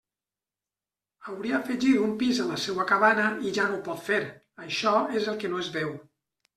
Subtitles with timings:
[1.27, 4.21] Hauria afegit un pis a la seua cabana i ja no ho pot fer,
[4.69, 5.99] això és el que no es veu.